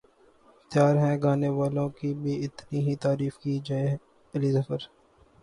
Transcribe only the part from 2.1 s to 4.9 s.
بھی اتنی ہی تعریف کی جائے علی ظفر